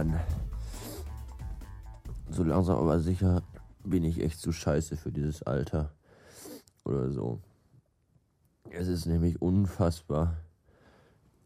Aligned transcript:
Mann. 0.00 0.18
So 2.30 2.42
langsam 2.42 2.78
aber 2.78 3.00
sicher 3.00 3.42
bin 3.84 4.02
ich 4.02 4.20
echt 4.20 4.40
zu 4.40 4.50
scheiße 4.50 4.96
für 4.96 5.12
dieses 5.12 5.42
Alter. 5.42 5.92
Oder 6.84 7.10
so. 7.10 7.40
Es 8.70 8.88
ist 8.88 9.04
nämlich 9.04 9.42
unfassbar 9.42 10.38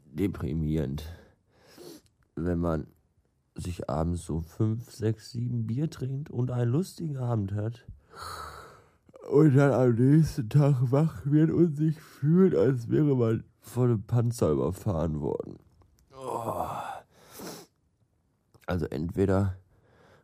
deprimierend, 0.04 1.04
wenn 2.36 2.61
man 2.61 2.86
sich 3.57 3.90
abends 3.90 4.25
so 4.25 4.40
fünf, 4.40 4.91
sechs, 4.91 5.30
sieben 5.30 5.66
Bier 5.66 5.91
trinkt 5.91 6.30
und 6.30 6.52
einen 6.52 6.71
lustigen 6.71 7.16
Abend 7.16 7.55
hat 7.55 7.85
und 9.30 9.57
dann 9.57 9.72
am 9.72 9.94
nächsten 9.94 10.49
Tag 10.49 10.77
wach 10.93 11.22
wird 11.25 11.50
und 11.50 11.75
sich 11.75 12.00
fühlt, 12.00 12.55
als 12.55 12.89
wäre 12.89 13.16
man 13.16 13.43
von 13.61 13.91
einem 13.91 14.02
Panzer 14.02 14.50
überfahren 14.50 15.21
worden. 15.21 15.58
Oh. 16.16 16.83
Also 18.67 18.86
entweder 18.86 19.57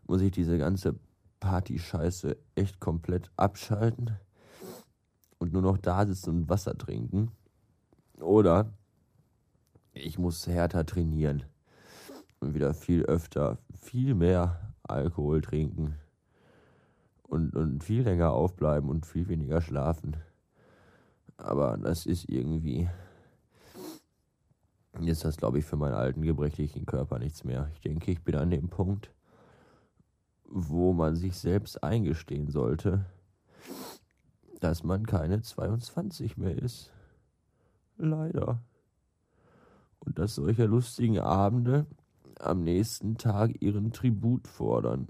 muss 0.06 0.22
ich 0.22 0.30
diese 0.30 0.58
ganze 0.58 0.96
Party-Scheiße 1.40 2.36
echt 2.54 2.80
komplett 2.80 3.30
abschalten 3.36 4.16
und 5.38 5.52
nur 5.52 5.62
noch 5.62 5.78
da 5.78 6.06
sitzen 6.06 6.30
und 6.30 6.48
Wasser 6.48 6.76
trinken. 6.76 7.32
Oder 8.20 8.72
ich 9.92 10.18
muss 10.18 10.46
härter 10.46 10.84
trainieren 10.84 11.44
und 12.40 12.54
wieder 12.54 12.74
viel 12.74 13.04
öfter, 13.04 13.58
viel 13.80 14.14
mehr 14.14 14.74
Alkohol 14.82 15.40
trinken 15.40 15.96
und, 17.22 17.54
und 17.54 17.82
viel 17.82 18.02
länger 18.02 18.32
aufbleiben 18.32 18.90
und 18.90 19.06
viel 19.06 19.28
weniger 19.28 19.60
schlafen. 19.60 20.16
Aber 21.36 21.78
das 21.78 22.06
ist 22.06 22.28
irgendwie. 22.28 22.88
Ist 25.06 25.24
das, 25.24 25.36
glaube 25.36 25.58
ich, 25.58 25.64
für 25.64 25.76
meinen 25.76 25.94
alten, 25.94 26.22
gebrechlichen 26.22 26.86
Körper 26.86 27.18
nichts 27.18 27.44
mehr. 27.44 27.68
Ich 27.74 27.80
denke, 27.80 28.10
ich 28.12 28.22
bin 28.22 28.36
an 28.36 28.50
dem 28.50 28.68
Punkt, 28.68 29.10
wo 30.44 30.92
man 30.92 31.16
sich 31.16 31.36
selbst 31.36 31.82
eingestehen 31.82 32.48
sollte, 32.48 33.06
dass 34.60 34.84
man 34.84 35.06
keine 35.06 35.42
22 35.42 36.36
mehr 36.36 36.56
ist. 36.56 36.92
Leider. 37.96 38.62
Und 40.00 40.18
dass 40.18 40.34
solche 40.34 40.66
lustigen 40.66 41.18
Abende 41.18 41.86
am 42.38 42.62
nächsten 42.62 43.16
Tag 43.16 43.60
ihren 43.62 43.92
Tribut 43.92 44.48
fordern. 44.48 45.08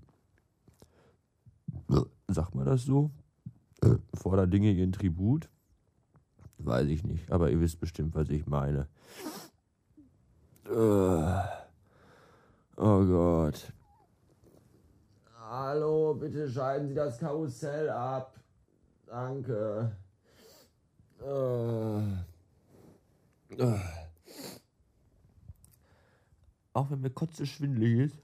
Sagt 2.29 2.55
man 2.55 2.67
das 2.67 2.85
so? 2.85 3.11
Fordern 4.15 4.51
Dinge 4.51 4.73
ihren 4.73 4.93
Tribut? 4.93 5.49
Weiß 6.59 6.89
ich 6.89 7.05
nicht, 7.05 7.31
aber 7.31 7.51
ihr 7.51 7.61
wisst 7.61 7.81
bestimmt, 7.81 8.15
was 8.15 8.29
ich 8.29 8.47
meine. 8.47 8.89
Oh 10.73 11.45
Gott. 12.77 13.73
Hallo, 15.37 16.15
bitte 16.15 16.49
schalten 16.49 16.87
Sie 16.87 16.95
das 16.95 17.19
Karussell 17.19 17.91
ab. 17.91 18.39
Danke. 19.07 19.97
Uh. 21.21 22.03
Uh. 23.59 23.79
Auch 26.73 26.89
wenn 26.91 27.01
mir 27.01 27.11
kotze 27.11 27.47
schwindelig 27.47 28.13
ist, 28.13 28.23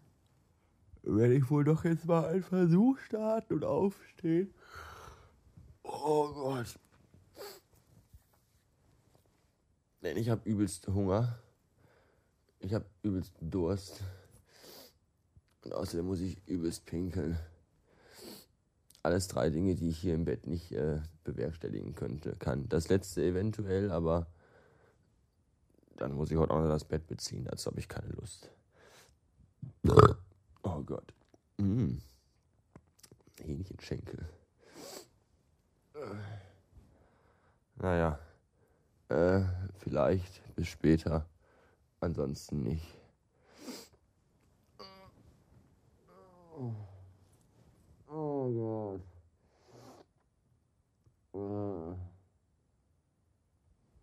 werde 1.02 1.34
ich 1.34 1.50
wohl 1.50 1.64
doch 1.64 1.84
jetzt 1.84 2.04
mal 2.04 2.26
einen 2.26 2.44
Versuch 2.44 2.96
starten 3.00 3.54
und 3.54 3.64
aufstehen. 3.64 4.54
Oh 5.82 6.28
Gott. 6.32 6.78
Denn 10.02 10.16
ich 10.16 10.28
habe 10.28 10.48
übelst 10.48 10.86
Hunger. 10.86 11.40
Ich 12.66 12.74
habe 12.74 12.84
übelst 13.02 13.32
Durst. 13.40 14.02
Und 15.62 15.72
außerdem 15.72 16.04
muss 16.04 16.18
ich 16.18 16.36
übelst 16.48 16.84
pinkeln. 16.84 17.38
Alles 19.04 19.28
drei 19.28 19.50
Dinge, 19.50 19.76
die 19.76 19.90
ich 19.90 19.98
hier 19.98 20.16
im 20.16 20.24
Bett 20.24 20.48
nicht 20.48 20.72
äh, 20.72 21.00
bewerkstelligen 21.22 21.94
könnte, 21.94 22.34
kann. 22.40 22.68
Das 22.68 22.88
letzte 22.88 23.22
eventuell, 23.22 23.92
aber 23.92 24.26
dann 25.96 26.14
muss 26.14 26.32
ich 26.32 26.36
heute 26.36 26.52
auch 26.52 26.58
noch 26.58 26.68
das 26.68 26.84
Bett 26.84 27.06
beziehen. 27.06 27.44
Dazu 27.44 27.70
habe 27.70 27.78
ich 27.78 27.88
keine 27.88 28.08
Lust. 28.14 28.50
Oh 30.64 30.82
Gott. 30.82 31.14
Mm. 31.58 31.98
Hähnchenschenkel. 33.42 34.28
Naja. 37.76 38.18
Äh, 39.08 39.42
vielleicht 39.78 40.42
bis 40.56 40.66
später. 40.66 41.28
Ansonsten 42.00 42.62
nicht. 42.62 42.96
Oh, 48.08 48.50
Gott. 48.52 49.00
Uh. 51.32 51.94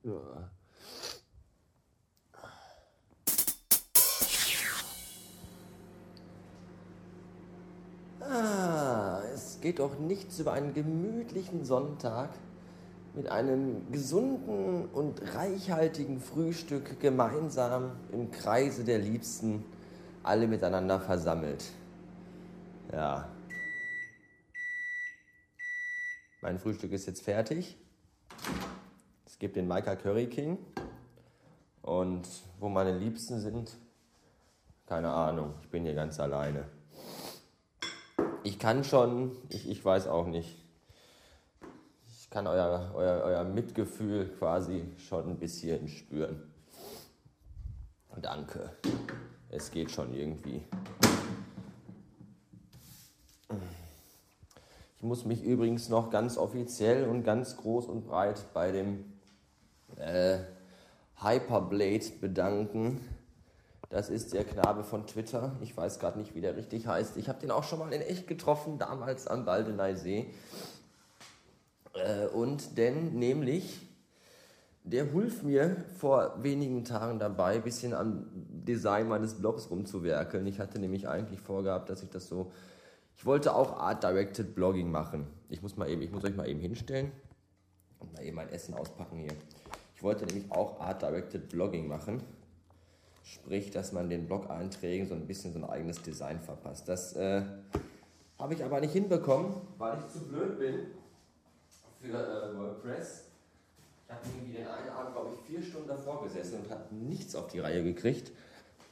Ja. 0.03 0.51
Ah, 8.19 9.21
es 9.33 9.59
geht 9.61 9.79
doch 9.79 9.97
nichts 9.97 10.39
über 10.39 10.53
einen 10.53 10.73
gemütlichen 10.73 11.65
Sonntag 11.65 12.29
mit 13.15 13.29
einem 13.29 13.91
gesunden 13.91 14.85
und 14.87 15.21
reichhaltigen 15.35 16.19
Frühstück 16.19 16.99
gemeinsam 16.99 17.91
im 18.11 18.31
Kreise 18.31 18.83
der 18.83 18.97
Liebsten 18.97 19.63
alle 20.23 20.47
miteinander 20.47 20.99
versammelt. 20.99 21.63
Ja. 22.91 23.29
Mein 26.41 26.59
Frühstück 26.59 26.91
ist 26.91 27.05
jetzt 27.05 27.21
fertig. 27.21 27.77
Es 29.25 29.37
gibt 29.37 29.55
den 29.55 29.67
Maika 29.67 29.95
Curry 29.95 30.27
King. 30.27 30.57
Und 31.81 32.27
wo 32.59 32.69
meine 32.69 32.97
Liebsten 32.97 33.39
sind, 33.39 33.77
keine 34.87 35.11
Ahnung. 35.11 35.53
Ich 35.61 35.69
bin 35.69 35.83
hier 35.83 35.95
ganz 35.95 36.19
alleine. 36.19 36.65
Ich 38.43 38.57
kann 38.57 38.83
schon, 38.83 39.35
ich, 39.49 39.69
ich 39.69 39.83
weiß 39.83 40.07
auch 40.07 40.27
nicht 40.27 40.62
kann 42.33 42.47
euer, 42.47 42.91
euer, 42.95 43.21
euer 43.25 43.43
Mitgefühl 43.43 44.27
quasi 44.39 44.83
schon 44.97 45.29
ein 45.29 45.37
bisschen 45.37 45.87
spüren. 45.87 46.41
Danke. 48.19 48.71
Es 49.51 49.69
geht 49.69 49.91
schon 49.91 50.11
irgendwie. 50.15 50.63
Ich 54.97 55.03
muss 55.03 55.25
mich 55.25 55.43
übrigens 55.43 55.89
noch 55.89 56.09
ganz 56.09 56.37
offiziell 56.37 57.07
und 57.07 57.23
ganz 57.23 57.55
groß 57.57 57.85
und 57.85 58.07
breit 58.07 58.43
bei 58.55 58.71
dem 58.71 59.13
äh, 59.97 60.39
Hyperblade 61.17 62.13
bedanken. 62.19 62.99
Das 63.91 64.09
ist 64.09 64.33
der 64.33 64.43
Knabe 64.43 64.83
von 64.83 65.05
Twitter. 65.05 65.55
Ich 65.61 65.77
weiß 65.77 65.99
gerade 65.99 66.17
nicht, 66.17 66.33
wie 66.33 66.41
der 66.41 66.55
richtig 66.55 66.87
heißt. 66.87 67.15
Ich 67.17 67.29
habe 67.29 67.39
den 67.39 67.51
auch 67.51 67.63
schon 67.63 67.77
mal 67.77 67.93
in 67.93 68.01
echt 68.01 68.25
getroffen, 68.25 68.79
damals 68.79 69.27
am 69.27 69.45
Baldeneysee. 69.45 70.33
Äh, 71.93 72.27
und 72.27 72.77
denn 72.77 73.13
nämlich, 73.17 73.81
der 74.83 75.13
half 75.13 75.43
mir 75.43 75.85
vor 75.97 76.43
wenigen 76.43 76.83
Tagen 76.83 77.19
dabei, 77.19 77.55
ein 77.55 77.63
bisschen 77.63 77.93
am 77.93 78.25
Design 78.33 79.07
meines 79.07 79.35
Blogs 79.35 79.69
rumzuwerkeln. 79.69 80.45
Ich 80.47 80.59
hatte 80.59 80.79
nämlich 80.79 81.07
eigentlich 81.07 81.39
vorgehabt, 81.39 81.89
dass 81.89 82.03
ich 82.03 82.09
das 82.09 82.27
so. 82.27 82.51
Ich 83.15 83.25
wollte 83.25 83.55
auch 83.55 83.77
Art-Directed 83.79 84.55
Blogging 84.55 84.91
machen. 84.91 85.27
Ich 85.49 85.61
muss, 85.61 85.77
mal 85.77 85.87
eben, 85.87 86.01
ich 86.01 86.11
muss 86.11 86.23
euch 86.23 86.35
mal 86.35 86.49
eben 86.49 86.59
hinstellen 86.59 87.11
und 87.99 88.11
mal 88.13 88.23
eben 88.23 88.35
mein 88.35 88.49
Essen 88.49 88.73
auspacken 88.73 89.19
hier. 89.19 89.33
Ich 89.95 90.03
wollte 90.03 90.25
nämlich 90.25 90.51
auch 90.51 90.81
Art-Directed 90.81 91.49
Blogging 91.49 91.87
machen. 91.87 92.23
Sprich, 93.23 93.71
dass 93.71 93.93
man 93.93 94.09
den 94.09 94.25
Blog-Einträgen 94.25 95.07
so 95.07 95.13
ein 95.13 95.27
bisschen 95.27 95.53
so 95.53 95.59
ein 95.59 95.65
eigenes 95.65 96.01
Design 96.01 96.41
verpasst. 96.41 96.89
Das 96.89 97.13
äh, 97.15 97.43
habe 98.37 98.53
ich 98.53 98.63
aber 98.65 98.81
nicht 98.81 98.91
hinbekommen, 98.91 99.55
weil 99.77 99.97
ich 99.99 100.07
zu 100.11 100.19
blöd 100.25 100.59
bin 100.59 100.87
für 102.03 102.17
äh, 102.17 102.57
WordPress. 102.57 103.23
Ich 104.05 104.13
habe 104.13 104.21
irgendwie 104.35 104.57
den 104.57 104.67
einen 104.67 104.89
Abend, 104.89 105.15
glaube 105.15 105.29
ich, 105.33 105.47
vier 105.47 105.63
Stunden 105.63 105.87
davor 105.87 106.23
gesessen 106.23 106.59
und 106.59 106.69
habe 106.69 106.93
nichts 106.93 107.35
auf 107.35 107.47
die 107.47 107.59
Reihe 107.59 107.83
gekriegt. 107.83 108.31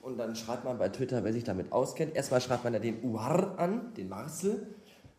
Und 0.02 0.18
dann 0.18 0.36
schreibt 0.36 0.64
man 0.64 0.78
bei 0.78 0.90
Twitter, 0.90 1.24
wer 1.24 1.34
sich 1.34 1.44
damit 1.44 1.72
auskennt. 1.72 2.16
Erstmal 2.16 2.42
schreibt 2.42 2.64
man 2.64 2.74
ja 2.74 2.80
den 2.80 3.04
Uar 3.04 3.60
an, 3.60 3.94
den 3.96 4.10
Marcel, 4.10 4.66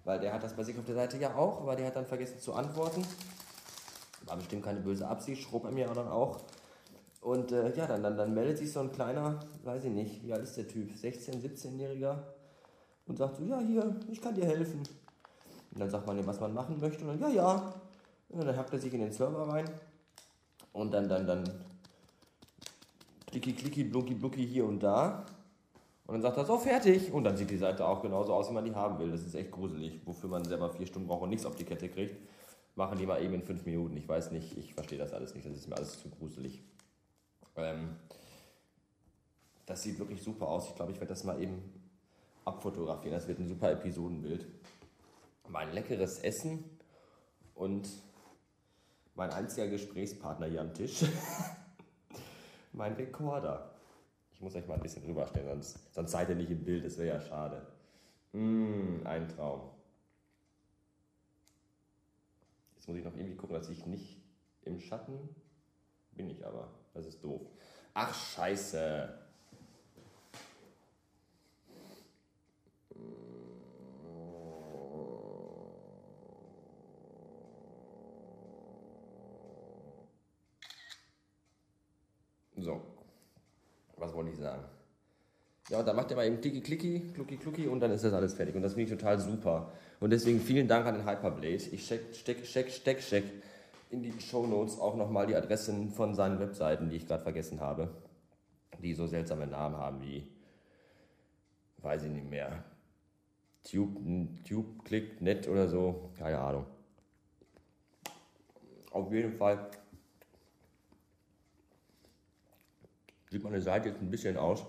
weil 0.04 0.18
der 0.18 0.32
hat 0.32 0.42
das 0.42 0.54
bei 0.54 0.64
sich 0.64 0.76
auf 0.76 0.86
der 0.86 0.94
Seite 0.94 1.18
ja 1.18 1.34
auch, 1.36 1.60
aber 1.60 1.76
der 1.76 1.86
hat 1.86 1.96
dann 1.96 2.06
vergessen 2.06 2.40
zu 2.40 2.54
antworten. 2.54 3.06
War 4.24 4.36
bestimmt 4.36 4.64
keine 4.64 4.80
böse 4.80 5.06
Absicht, 5.06 5.42
schrob 5.42 5.64
er 5.64 5.70
mir 5.70 5.86
dann 5.86 6.08
auch. 6.08 6.40
Und 7.20 7.52
äh, 7.52 7.76
ja, 7.76 7.86
dann, 7.86 8.02
dann, 8.02 8.16
dann 8.16 8.34
meldet 8.34 8.58
sich 8.58 8.72
so 8.72 8.80
ein 8.80 8.90
kleiner, 8.90 9.38
weiß 9.62 9.84
ich 9.84 9.92
nicht, 9.92 10.24
wie 10.24 10.32
alt 10.32 10.42
ist 10.42 10.56
der 10.56 10.66
Typ, 10.66 10.90
16-, 10.90 11.40
17-Jähriger 11.40 12.18
und 13.06 13.18
sagt 13.18 13.36
so, 13.36 13.44
ja, 13.44 13.60
hier, 13.60 13.94
ich 14.10 14.20
kann 14.20 14.34
dir 14.34 14.46
helfen. 14.46 14.82
Und 15.72 15.80
dann 15.80 15.90
sagt 15.90 16.06
man 16.06 16.18
ihm, 16.18 16.26
was 16.26 16.40
man 16.40 16.52
machen 16.52 16.78
möchte. 16.80 17.04
Und 17.04 17.20
dann, 17.20 17.20
ja, 17.20 17.28
ja. 17.28 17.74
Und 18.28 18.44
dann 18.44 18.56
hackt 18.56 18.72
er 18.72 18.78
sich 18.78 18.92
in 18.92 19.00
den 19.00 19.12
Server 19.12 19.48
rein. 19.48 19.68
Und 20.72 20.92
dann, 20.92 21.08
dann, 21.08 21.26
dann, 21.26 21.44
klicki, 23.26 23.52
klicki, 23.52 23.84
blucki, 23.84 24.14
blucki 24.14 24.46
hier 24.46 24.64
und 24.66 24.82
da. 24.82 25.24
Und 26.06 26.14
dann 26.14 26.22
sagt 26.22 26.36
er, 26.36 26.44
so 26.44 26.58
fertig. 26.58 27.12
Und 27.12 27.24
dann 27.24 27.36
sieht 27.36 27.50
die 27.50 27.56
Seite 27.56 27.86
auch 27.86 28.02
genauso 28.02 28.34
aus, 28.34 28.50
wie 28.50 28.54
man 28.54 28.64
die 28.64 28.74
haben 28.74 28.98
will. 28.98 29.10
Das 29.10 29.22
ist 29.22 29.34
echt 29.34 29.50
gruselig, 29.50 30.00
wofür 30.04 30.28
man 30.28 30.44
selber 30.44 30.70
vier 30.70 30.86
Stunden 30.86 31.08
braucht 31.08 31.22
und 31.22 31.30
nichts 31.30 31.46
auf 31.46 31.56
die 31.56 31.64
Kette 31.64 31.88
kriegt. 31.88 32.16
Machen 32.74 32.98
die 32.98 33.06
mal 33.06 33.22
eben 33.22 33.34
in 33.34 33.42
fünf 33.42 33.64
Minuten. 33.64 33.96
Ich 33.96 34.08
weiß 34.08 34.30
nicht, 34.30 34.56
ich 34.56 34.74
verstehe 34.74 34.98
das 34.98 35.12
alles 35.12 35.34
nicht. 35.34 35.46
Das 35.46 35.54
ist 35.54 35.68
mir 35.68 35.76
alles 35.76 36.00
zu 36.00 36.08
gruselig. 36.10 36.62
Ähm, 37.56 37.96
das 39.66 39.82
sieht 39.82 39.98
wirklich 39.98 40.22
super 40.22 40.48
aus. 40.48 40.68
Ich 40.68 40.74
glaube, 40.74 40.92
ich 40.92 40.98
werde 40.98 41.12
das 41.12 41.24
mal 41.24 41.40
eben 41.40 41.62
abfotografieren. 42.44 43.14
Das 43.14 43.28
wird 43.28 43.38
ein 43.38 43.48
super 43.48 43.70
Episodenbild. 43.70 44.46
Mein 45.52 45.70
leckeres 45.74 46.18
Essen 46.20 46.64
und 47.54 47.86
mein 49.14 49.28
einziger 49.28 49.68
Gesprächspartner 49.68 50.46
hier 50.46 50.62
am 50.62 50.72
Tisch. 50.72 51.04
mein 52.72 52.94
Rekorder. 52.94 53.74
Ich 54.32 54.40
muss 54.40 54.54
euch 54.54 54.66
mal 54.66 54.76
ein 54.76 54.80
bisschen 54.80 55.04
rüberstellen, 55.04 55.46
sonst, 55.48 55.94
sonst 55.94 56.12
seid 56.12 56.30
ihr 56.30 56.36
nicht 56.36 56.50
im 56.50 56.64
Bild, 56.64 56.86
das 56.86 56.96
wäre 56.96 57.18
ja 57.18 57.20
schade. 57.20 57.66
Mmh, 58.32 59.04
ein 59.04 59.28
Traum. 59.28 59.68
Jetzt 62.76 62.88
muss 62.88 62.96
ich 62.96 63.04
noch 63.04 63.14
irgendwie 63.14 63.36
gucken, 63.36 63.54
dass 63.54 63.68
ich 63.68 63.84
nicht 63.84 64.22
im 64.62 64.80
Schatten 64.80 65.28
bin 66.12 66.30
ich 66.30 66.46
aber. 66.46 66.72
Das 66.94 67.04
ist 67.04 67.22
doof. 67.22 67.42
Ach, 67.92 68.14
scheiße. 68.14 69.22
So, 82.62 82.80
was 84.02 84.12
wollte 84.12 84.30
ich 84.30 84.36
sagen? 84.36 84.64
Ja, 85.70 85.78
und 85.78 85.86
dann 85.86 85.94
macht 85.94 86.10
ihr 86.10 86.16
mal 86.16 86.26
eben 86.26 86.40
klicki 86.40 86.60
klicki, 86.60 87.12
klucki 87.14 87.36
klucki 87.36 87.68
und 87.68 87.80
dann 87.80 87.92
ist 87.92 88.04
das 88.04 88.12
alles 88.12 88.34
fertig. 88.34 88.54
Und 88.56 88.62
das 88.62 88.74
finde 88.74 88.92
ich 88.92 88.98
total 88.98 89.18
super. 89.20 89.72
Und 90.00 90.10
deswegen 90.10 90.40
vielen 90.40 90.66
Dank 90.66 90.86
an 90.86 90.96
den 90.96 91.08
Hyperblade. 91.08 91.54
Ich 91.54 91.86
steck, 91.86 92.00
steck, 92.12 92.44
steck, 92.44 92.70
steck, 92.70 93.00
steck 93.00 93.24
in 93.90 94.02
die 94.02 94.12
Show 94.20 94.46
Notes 94.46 94.78
auch 94.78 94.96
nochmal 94.96 95.26
die 95.26 95.36
Adressen 95.36 95.90
von 95.90 96.14
seinen 96.14 96.40
Webseiten, 96.40 96.90
die 96.90 96.96
ich 96.96 97.06
gerade 97.06 97.22
vergessen 97.22 97.60
habe, 97.60 97.88
die 98.82 98.94
so 98.94 99.06
seltsame 99.06 99.46
Namen 99.46 99.76
haben 99.76 100.02
wie, 100.02 100.26
weiß 101.78 102.04
ich 102.04 102.10
nicht 102.10 102.28
mehr, 102.28 102.64
Tube, 103.70 103.98
Tube 104.48 104.84
Click, 104.84 105.20
Net 105.20 105.46
oder 105.46 105.68
so, 105.68 106.10
keine 106.18 106.38
Ahnung. 106.38 106.66
Auf 108.90 109.12
jeden 109.12 109.32
Fall 109.32 109.70
sieht 113.32 113.42
meine 113.42 113.60
Seite 113.60 113.88
jetzt 113.88 114.00
ein 114.00 114.10
bisschen 114.10 114.36
aus 114.36 114.64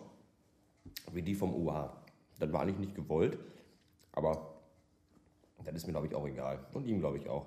wie 1.12 1.22
die 1.22 1.36
vom 1.36 1.54
UH. 1.54 1.92
Das 2.40 2.52
war 2.52 2.62
eigentlich 2.62 2.80
nicht 2.80 2.96
gewollt, 2.96 3.38
aber 4.14 4.56
das 5.64 5.76
ist 5.76 5.86
mir, 5.86 5.94
glaube 5.94 6.08
ich, 6.08 6.16
auch 6.16 6.28
egal. 6.28 6.66
Und 6.74 6.88
ihm, 6.88 7.00
glaube 7.00 7.18
ich, 7.18 7.30
auch. 7.30 7.46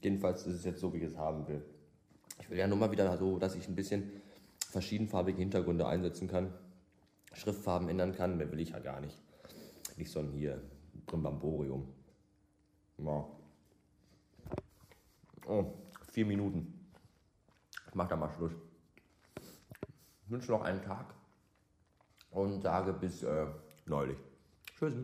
Jedenfalls 0.00 0.46
ist 0.46 0.54
es 0.54 0.64
jetzt 0.64 0.80
so, 0.80 0.92
wie 0.92 0.98
ich 0.98 1.04
es 1.04 1.16
haben 1.16 1.48
will. 1.48 1.64
Ich 2.40 2.50
will 2.50 2.58
ja 2.58 2.66
nur 2.66 2.76
mal 2.76 2.92
wieder 2.92 3.16
so, 3.16 3.38
dass 3.38 3.54
ich 3.54 3.66
ein 3.68 3.74
bisschen 3.74 4.10
verschiedenfarbige 4.70 5.38
Hintergründe 5.38 5.86
einsetzen 5.86 6.28
kann, 6.28 6.52
Schriftfarben 7.32 7.88
ändern 7.88 8.14
kann. 8.14 8.36
Mehr 8.36 8.50
will 8.52 8.60
ich 8.60 8.70
ja 8.70 8.78
gar 8.78 9.00
nicht. 9.00 9.18
Nicht 9.96 10.10
so 10.10 10.20
ein 10.20 10.30
hier 10.32 10.62
Brimbamborium. 11.06 11.88
Ja. 12.98 13.26
Oh, 15.46 15.72
vier 16.12 16.26
Minuten. 16.26 16.86
Ich 17.88 17.94
mach 17.94 18.08
da 18.08 18.16
mal 18.16 18.30
Schluss. 18.36 18.52
Wünsche 20.26 20.50
noch 20.50 20.62
einen 20.62 20.82
Tag 20.82 21.14
und 22.30 22.62
sage 22.62 22.92
bis 22.92 23.22
äh, 23.22 23.46
neulich. 23.86 24.18
Tschüss. 24.78 24.94